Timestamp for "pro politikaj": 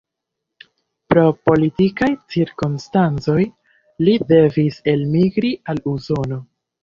1.11-2.09